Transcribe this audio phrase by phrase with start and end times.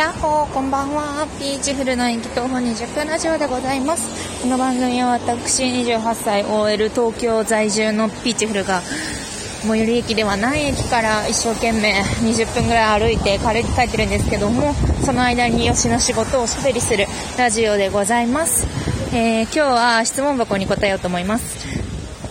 [0.00, 1.26] やっほー、こんばんは。
[1.38, 4.40] ピーチフルの駅徒歩20分ラジオでございます。
[4.40, 14.72] この番組は私28歳 OL 東京在住のピーチフルが最寄り駅ではない駅から一生懸命20分ぐらい歩いて帰って帰ってるんですけども、
[15.04, 17.04] その間に吉の仕事をおしゃべりする
[17.36, 18.66] ラジオでございます。
[19.14, 21.68] えー、今日は質問箱に答えようと思います。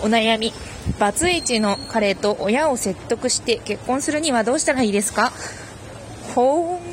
[0.01, 0.53] お悩み。
[0.97, 5.31] バツイチの彼と親を説得して結婚するにはどうしたらいいですか？
[6.33, 6.88] ほーん。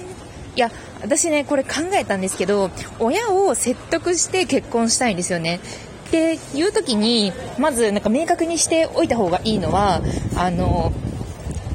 [0.56, 0.70] いや、
[1.02, 5.60] 私ね、これ考えたんですけど、親を説得して結婚したいんですよね。
[6.06, 10.00] っていう時に、まずなんか明確にしておいた方がいいのは、
[10.34, 10.92] あの、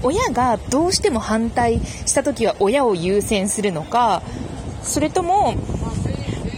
[0.02, 4.24] 親がどうしても反対した時は親を優先するのか、
[4.82, 5.54] それとも、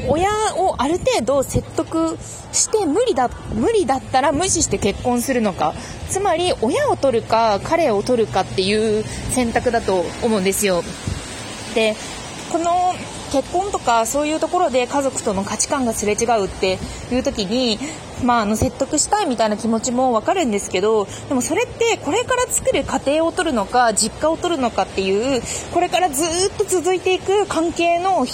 [0.07, 2.17] 親をある程度説得
[2.53, 5.73] して無理だ、無理だったら無視して結婚するのか。
[6.09, 10.83] つまり、親を取るか、彼を取るかっていう選択だと思うんですよ。
[11.73, 11.95] で、
[12.53, 12.93] この
[13.31, 16.77] 結婚とかそういうところで家族との価値観がすれ違うって
[17.11, 17.79] いう時に、
[18.23, 25.41] まあ、あの説得したいみたいな気持ちもわかるんですけどでもそれってこれから作る家庭を取るのか実家を取るのかっていう
[25.73, 28.27] これからずっと続いていく関係の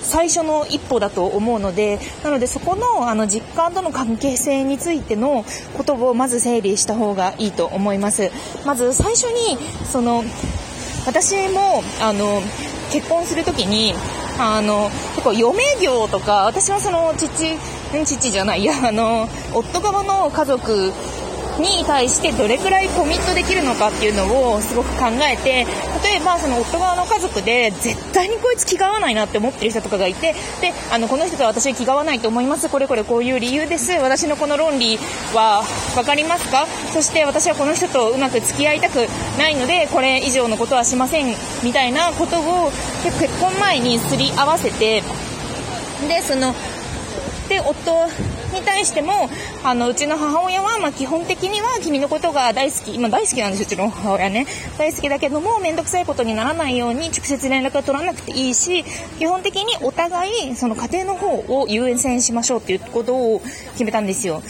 [0.00, 5.44] 最初の一歩だと思うのでなのでそこのあの実感との関係性についての
[5.76, 8.30] ことをまず整理した方がいいと思います。
[8.64, 10.24] まず最初にその
[11.08, 12.42] 私もあの
[12.92, 13.94] 結婚するときに
[14.38, 17.56] あの結構嫁業とか私はその父
[18.04, 20.92] 父じゃないやあの夫側の家族
[21.58, 25.66] に対してどれくらいコミットできるのかっていうのをすごく考えて
[26.02, 33.92] 例えばその夫側の家族で絶対にこいつ気が合わないなって思ってる人とかがいてであのこの人とは私気が合わないと思いますこれこれこういう理由です。
[33.92, 34.96] 私のこの論理
[35.34, 35.62] は
[35.94, 36.66] 分かりますか？
[36.92, 39.06] そして私はこの人とうまく付き合いたく
[39.38, 42.70] ないのでこれ以上のことはしませんみたいなことを
[43.02, 45.02] 結婚前にすり合わせて
[46.06, 46.54] でその
[47.48, 48.06] で夫
[48.58, 49.12] に対しても
[49.64, 54.46] あのうちの母親は、まあ、基本的には君のことが大好き今大好きなんですうちの母親ね。
[54.76, 58.84] 大好きだけども面倒くさいことにならないように直接連絡を取らなくていいし
[59.18, 63.40] 基本的にお互いその家庭の方を優先しましょうっていうことを
[63.72, 64.42] 決めたんですよ。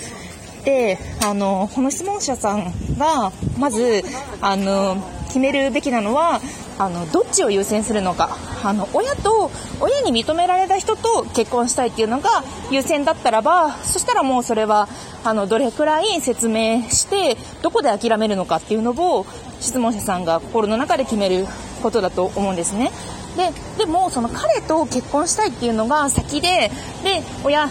[0.65, 4.03] であのこの質問者さんがまず
[4.41, 4.97] あの
[5.29, 6.41] 決めるべきなのは
[6.79, 9.51] あのどっちを優先するのかあの親と
[9.81, 14.89] 親に認められた人と結婚したいっていうのが優先だったらばそしたらもうそれは
[15.25, 19.27] あのどれくらい説明してどこで諦めるのかっていうのを
[19.61, 21.47] 質問者さんが心の中で決める
[21.83, 22.91] ことだと思うんですね。
[23.37, 26.71] ででもその彼と結婚したいっていうのが先で
[27.05, 27.69] で親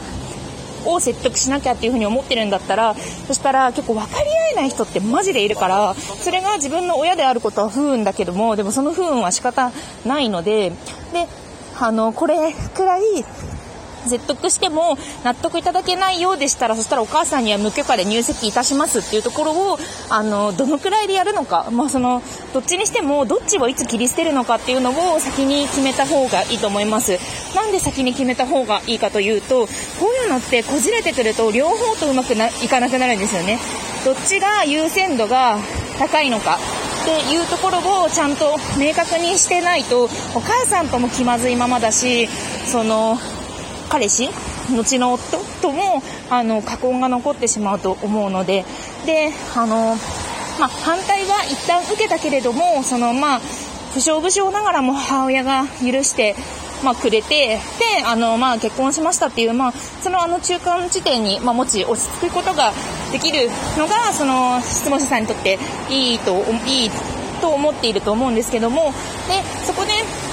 [0.88, 9.72] を説得しなきゃっていうふうに思ってるんだったらそしたら結構分かり合えない人ってマジでいるからそれが自分の親であることは不運だけどもでもその不運は仕方
[10.06, 10.76] ないのでで
[11.80, 13.02] あのこれくらい
[14.08, 19.78] 説得しても納得いただけないようでしたらそしたらお母さんには無許可で入籍いたしますっていうところを
[20.10, 22.22] あのどのくらいでやるのか、まあ、その
[22.54, 27.18] どっちにしてもどっちをいつ切り捨てるのかっていうのを先に決めた方がいいと思います。
[27.56, 33.60] なんで先に決めた方がいいかというとこういうのってこじれてくると両方とうまくないかなくなるんですよね。
[34.06, 35.58] どっちが優先度が
[35.98, 36.58] 高いのか
[37.04, 40.08] っていうところをちゃんと明確にしてないとお
[40.42, 42.28] 母さんとも気まずいままだし
[42.66, 43.18] その
[43.90, 44.30] 彼氏？
[44.76, 45.38] 後の夫？
[45.62, 48.66] ともあの過婚が残ってしまうと思うので。
[49.06, 49.96] であの、
[50.60, 53.40] まあ、反対は一旦受けたけれどもそのまあ
[53.94, 56.36] 不詳不詳ながらも母親が許して、
[56.84, 57.60] まあ、くれてで
[58.06, 62.74] あの、まあ、結婚しましたっていう、まあ、そのあの中間地点に、まあ、持ち落ち着くことが
[63.12, 65.58] できるのがその質問者さんにとって
[65.90, 66.90] いいといい
[67.40, 68.92] と思っていると思うんですけども。
[69.28, 70.27] でそこで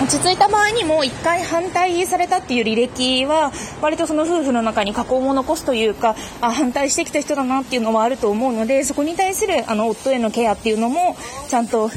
[0.00, 3.52] 落ち着いた場合にも1回反対されたっていう履歴は
[3.82, 11.16] 割とその夫婦の中に過去も残すというかあ反対してきた人だなっていうのはあると思うのでそこに対するあの夫へのケアっていうのも
[11.48, 11.94] ちゃんと考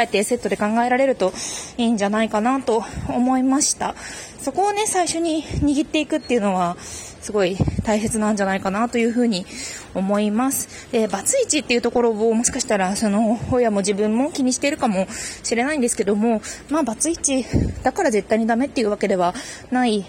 [0.00, 1.32] えてセットで考えられると
[1.76, 3.96] いいんじゃないかなと思いました。
[4.40, 6.76] そこをね最初に握っていくっていうのは
[7.22, 9.46] すごい大切なんじゃないかなというふうに
[9.94, 10.90] 思います。
[10.92, 15.06] で、バツイチっていうところをもしかしたら、その、親も自分も気にしているかも
[15.42, 17.44] しれないんですけども、まあ、バツイチ
[17.82, 19.34] だから絶対にダメっていうわけでは
[19.70, 20.04] ない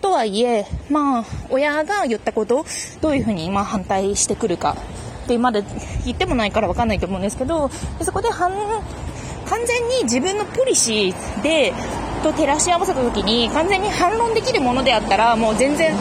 [0.00, 2.66] とはいえ、まあ、親が言ったことを、
[3.00, 4.76] どういうふうに、ま、反対してくるか
[5.24, 5.60] ってまだ
[6.04, 7.70] 言ってもないからわかんないと思うんですけど、
[8.02, 11.72] そこで反、完全に自分のポリシーで、
[12.22, 15.94] と照らし合わせた時に完全に反論できるものであったらもう全然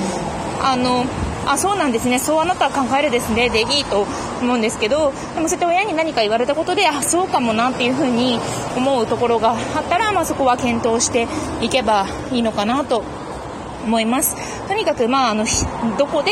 [0.62, 1.06] あの
[1.48, 2.20] あそうなんですね。
[2.20, 3.50] そうあなたは考えるですね。
[3.50, 4.06] でいいと
[4.42, 8.40] 思うんですけどでもそうやって親に何か言われたことであそうかもなっていうふうに
[8.76, 11.28] 思うところがあったら、まあ、そこは検討して
[11.62, 13.04] いけばいいのかなと
[13.86, 14.36] 思います。
[14.68, 15.46] とにかく、まあ、あの
[15.98, 16.32] どこで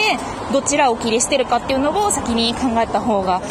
[0.51, 3.42] どちらを切り捨てるかっていうのを先に考えた方が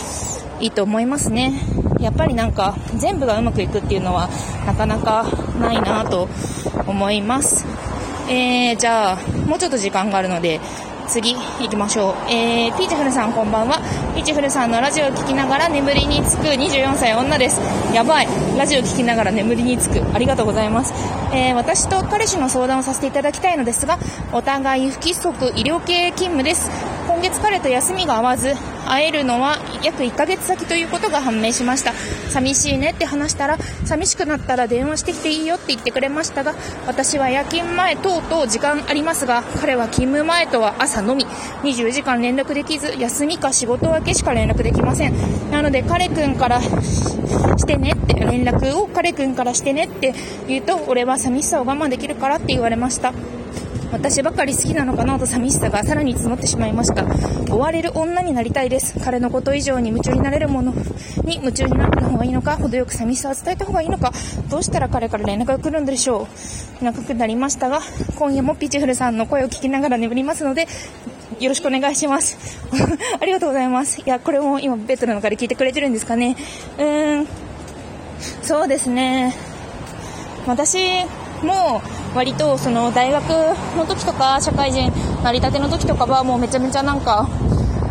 [0.60, 1.52] いいと思いますね。
[2.00, 4.28] やっぱりなんか全部がうまくいくっていうのは
[4.66, 5.24] なかなか
[5.58, 6.28] ないなと
[6.86, 7.64] 思います。
[8.28, 9.16] えー、じゃあ
[9.46, 10.60] もうちょっと時間があるので
[11.08, 12.14] 次行きましょう。
[12.30, 13.78] えー、ピーチフルさんこんばんは。
[14.14, 17.60] ピーチフルさんのラジオを聴きながら眠りにつく24歳女です。
[17.94, 18.28] やばい。
[18.56, 20.02] ラジオを聴きながら眠りにつく。
[20.14, 20.94] ありがとうございます。
[21.32, 23.98] えー、私と彼氏の相談をさせていただきたいのですが、
[24.32, 26.70] お互い不規則医療系勤務です。
[27.06, 28.54] 今月彼と休みが合わず、
[28.86, 31.92] 会えるのは約1ヶ月先ということが判明しました。
[32.30, 36.54] 寂しいねって話したら、寂しくなったら電話してきていいよって言ってくれましたが、
[36.86, 41.26] 私は夜勤前等々時間ありますが、彼は勤務前とは朝のみ、
[41.62, 45.14] 24時間連絡できず、休みか仕事明けしか連絡できません。
[45.50, 50.14] なので彼くんからしてねって、連絡を彼くんからしてねって
[50.48, 53.12] 言うと、俺は寂しさを我慢できるからって言われました。
[53.94, 57.04] 私ばかり好きなのかなと寂しさがさらに募ってしまいました。
[57.48, 58.98] 追われる女になりたいです。
[58.98, 60.72] 彼のこと以上に夢中になれるもの
[61.22, 64.12] に夢中になった方がいいのか、程よく寂しさを伝えた方がいいのか、
[64.50, 66.26] どうしたら彼から連絡が来るんでしょ
[66.80, 66.84] う。
[66.84, 67.80] 長くなりましたが、
[68.16, 70.66] 今夜もピチフルさんの声を聞きながら眠りますので、
[71.38, 72.36] よろしくお願いします。
[73.20, 74.00] ありがとうございます。
[74.00, 76.36] いや、これも今ベッドの中で聞いてくれてるんですかね。
[76.78, 77.28] うーん、
[78.42, 79.32] そうですね。
[80.46, 80.78] 私
[81.44, 81.82] も、
[82.14, 83.28] 割とその大学
[83.76, 84.92] の時とか社会人
[85.22, 87.28] なりたての時とかはもうめちゃめちゃなんか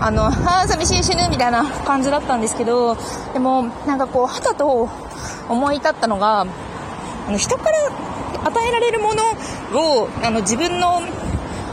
[0.05, 2.97] あの、あ、寂しい死ぬみたいな感じだったんですけど、
[3.31, 4.89] でも、なんかこう、はたと
[5.47, 6.45] 思い立ったのが、あ
[7.31, 7.77] の、人から
[8.43, 9.23] 与えられるもの
[10.01, 11.01] を、あの、自分の、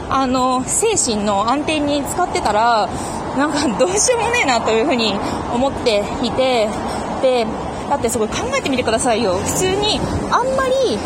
[0.08, 2.88] あの、精神の安定に使ってたら、
[3.36, 5.14] なんかどうしようもねえなというふうに
[5.52, 6.68] 思っていて、
[7.22, 7.46] で、
[7.88, 9.38] だってすごい考えてみてくださいよ。
[9.38, 10.00] 普通に、
[10.30, 10.98] あんまり、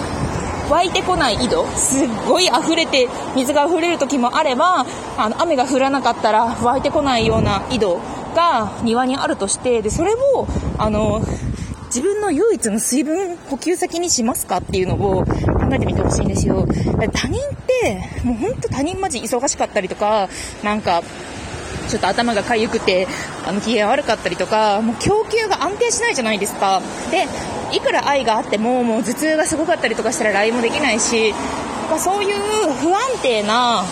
[0.70, 1.66] 湧いてこない井戸。
[1.76, 8.00] すっごい溢れて水が溢れる時もあればあの雨が降らなかったら湧いてこないような井戸
[8.34, 10.46] が庭にあるとしてでそれを
[10.78, 11.22] あの
[11.86, 15.32] 自分の唯一の水分補給先にしますかっていうのを考
[15.72, 16.66] えてみてほしいんですよ。
[17.12, 20.28] 他人ってもうほんと他人マジ忙しかったりとか
[20.64, 21.02] なんか
[21.88, 23.06] ちょっと頭が痒くて、
[23.46, 26.80] あの、機嫌悪かったりとか、もう供給が安定しないじゃないですか。
[27.10, 27.26] で、
[27.76, 31.34] いくら愛があっても、もう頭痛がすごかったりとかしたら LINE もできないし、
[31.90, 32.36] まあそういう
[32.72, 33.84] 不安定な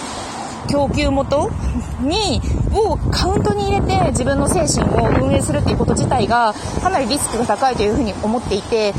[0.69, 1.50] 供給元
[2.00, 2.41] に、
[2.73, 8.94] をカウントに入れて自分の精神を運営するっていうこと自体がかなりリスクが高いというふうに思っていて、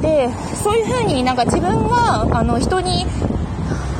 [0.00, 0.30] で、
[0.62, 3.06] そういうふうになんか自分は、あの、人に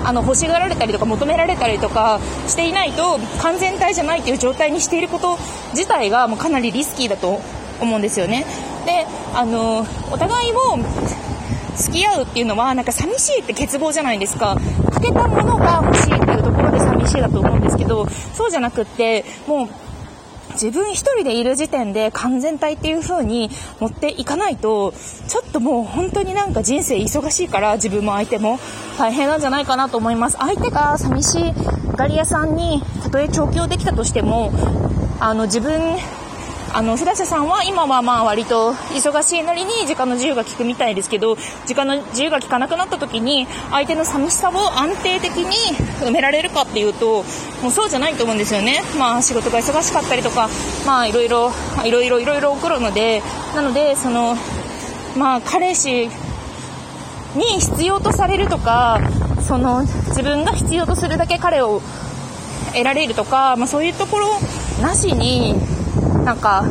[0.05, 5.39] あの欲しがられたりとか求められたりとかしていないと完全体じゃないという状態にしていること
[5.73, 7.41] 自体がもうかなりリスキーだと
[7.81, 8.45] 思うんですよね。
[8.85, 10.79] で、あの、お互いを
[11.77, 14.57] 付き合うっていうのはなんか寂しいって欠乏じゃないですか。
[14.95, 19.69] 欠けたものが欲しいっていうところで寂しいだと思うんですけど、そうじゃなくって、もう
[20.61, 23.49] 自分一人でいる時点で完全体っていう風に
[23.81, 24.93] 持っていかないと、
[25.27, 28.61] ちょっともう本当になんか人生忙しいから自分も相手も
[28.99, 30.37] 大変なんじゃないかなと思います。
[30.37, 31.55] 相手が寂しい
[31.97, 34.53] ガリアさんにたとえ調教できたとしても、
[35.19, 35.81] あの自分
[36.73, 41.37] あの、札瀬さんは今はまあ割と忙しいなりに時間の自由が利くみたいですけど、
[41.67, 47.25] 時間の自由が利かなくなった時に、相手の寂しさを安定的に埋められるかっていうと、
[47.63, 48.83] もうそうじゃないと思うんですよね。
[48.99, 50.49] まあ仕事が忙しかったりとか、
[50.87, 51.53] まあいろいろ、
[51.85, 53.21] いろいろいろいろ起こるので、
[53.57, 54.37] なので、その、
[55.17, 56.09] まあ彼氏
[57.35, 59.01] に必要とされるとか、
[59.47, 61.83] その自分が必要とするだけ彼を
[62.73, 64.29] 得られるとか、まあそういうところ
[64.81, 65.57] なしに、
[66.31, 66.63] なんか、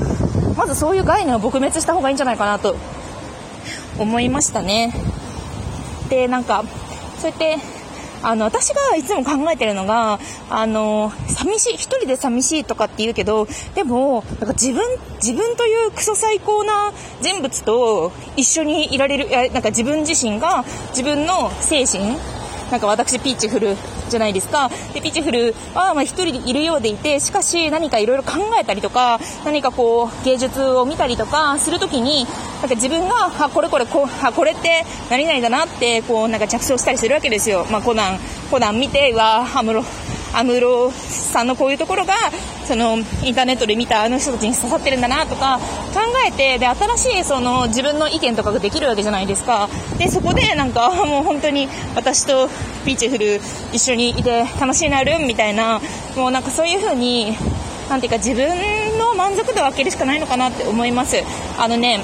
[0.56, 2.78] まずそういう概念を撲滅した方がいいんじゃないかなと
[3.98, 4.94] 思いましたね。
[6.08, 6.63] で、なんか、
[7.20, 7.58] そうやって、
[8.24, 14.82] あの、私がいつも考えてるのが、あの、寂しい、一人で寂しいとかって言うけど、でも、なんか自分、
[15.16, 22.18] 自分というクソ最高な人物と一緒にいられる、なんか自分自身が自分の精神、
[22.72, 23.75] なんか私ピーチフル
[24.10, 24.70] じゃないですか。
[24.94, 32.25] で、ピチフルは、まあ一人でいるようでいて、しかし何かいろいろ考えたりとか、何かこう、芸術を見たりとかするときに、
[32.62, 37.66] なんか自分が、あ、これこれ、こ、あ、これって何々だなって、こう、なんか着想したりするわけですよ。
[37.72, 39.84] まあコナン、コナン見て、うわ、ハムロ、
[40.34, 42.14] 安室さんのこういうところが、
[42.68, 45.60] その、インターネットで見たあの人たちに刺さってるんだなとか
[45.94, 49.70] 考えて、で、新しいその自分の意見とかができるわけじゃないですか。
[49.98, 52.48] で、そこでなんかもう本当に私と
[52.86, 53.42] ピーチフル
[53.74, 55.82] 一緒にいて楽しいなるみたいな、
[56.16, 57.36] もうなんかそういう風に、
[57.90, 58.48] なんていうか自分
[59.00, 61.18] の満足度を上げるしかないのかなって思います。
[61.58, 62.02] あのね、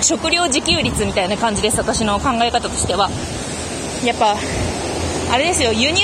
[0.00, 3.10] 食料自給率みたいな感じです、私の考え方としては。
[4.04, 4.36] やっぱ、
[5.32, 6.02] あれですよ、輸入、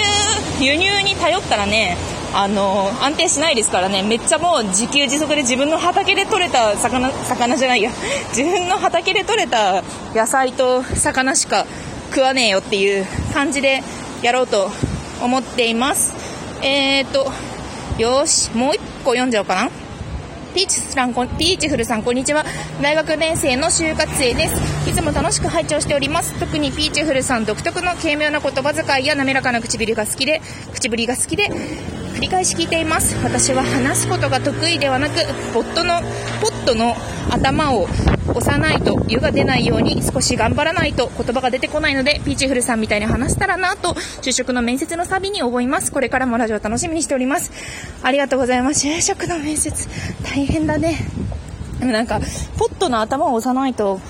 [0.58, 1.98] 輸入に頼ったらね、
[2.32, 7.90] あの、安定しないですからね、めっちゃもう自給自足で自分の畑で採れた魚、魚じゃないや、
[8.34, 9.82] 自分の畑で採れた
[10.14, 11.66] 野菜と魚しか
[12.08, 13.82] 食わねえよっていう感じで
[14.22, 14.70] やろうと
[15.20, 16.10] 思っています。
[16.62, 17.30] えーと、
[17.98, 19.87] よし、もう一個読んじゃおうかな。
[20.54, 22.44] ピーチさん、ピーチフルさん、こんにちは。
[22.80, 24.90] 大学年生の就活生です。
[24.90, 26.32] いつも楽しく拝聴しております。
[26.40, 30.40] 特にピーチフルさん独特の軽妙な言葉遣いや滑らかな唇が好きで、
[30.72, 31.50] 口ぶりが好きで、
[32.18, 33.14] 繰り返し聞いています。
[33.22, 35.14] 私は話すことが得意ではなく、
[35.54, 36.00] ポットの、
[36.40, 36.96] ポットの
[37.30, 37.84] 頭を
[38.34, 45.92] 押さないと湯が出ないように少し頑張らないと言葉が出てこないので、ピーチフルさんみたいに話したらなと、就職の面接のサビに覚えます。
[45.92, 47.52] これからもラジオ楽しみにしております。
[48.02, 48.84] ありがとうございます。
[48.84, 49.88] 就職の面接、
[50.24, 50.98] 大変だね。
[51.78, 52.20] でもなんか、
[52.58, 54.00] ポットの頭を押さないと、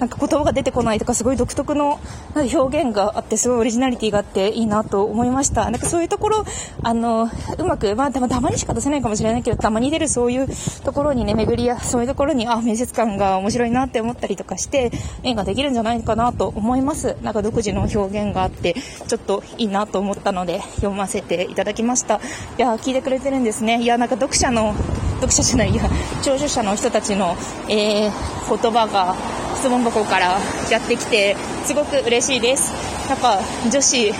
[0.00, 1.98] なんか言葉が出てこないとかすごい独特の
[2.34, 5.70] 表現があってすごいオリジナリティがあっていいなと思いました。
[5.70, 6.44] なんかそういうところ、
[6.82, 10.48] あの、うまく、まあたまにしか出せないかもしれないけど、たまに出るそういう
[10.84, 14.90] ところにね、巡りや、そういうところに、あ、面接官が面白いなって思ったりとかして、
[15.22, 17.16] 縁ができるんじゃないかなと思います。
[17.22, 18.74] なんか独自の表現があって、
[19.06, 22.20] ちょっといいなと思ったので、読ませていただきました。
[22.58, 23.82] いや、聞いてくれてるんですね。
[23.82, 24.74] いや、なんか読者の、
[25.16, 25.82] 読者じゃない、いや、
[26.22, 27.36] 聴取者の人たちの、
[27.68, 28.10] えー、
[28.48, 29.14] 言葉が、
[29.58, 30.38] 質問箱から
[30.70, 32.72] やってきて、すごく嬉しいです。
[33.08, 34.12] なんか、女子、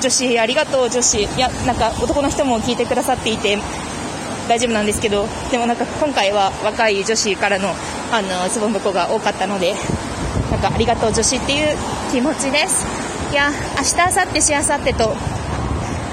[0.00, 1.22] 女子ありがとう女子。
[1.22, 3.58] いや、なんか男の人も聞いてくださっていて、
[4.48, 7.70] 大丈夫なんですけど、でもなんか今回は若い女子からの、
[8.12, 9.74] あの、質問箱が多かったので、
[10.50, 11.76] なんかありがとう女子っていう
[12.12, 12.84] 気持ちです。
[13.32, 15.16] いや、明日、明後日、しあさってと、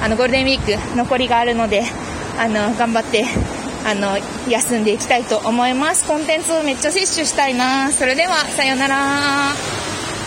[0.01, 1.83] あの、ゴールデンウィーク残りがあるので、
[2.39, 3.25] あの、頑張って
[3.85, 4.17] あの、
[4.49, 6.05] 休んでいきたいと思います。
[6.05, 7.91] コンテンツをめっちゃ摂取したいな。
[7.91, 9.80] それでは、さようなら。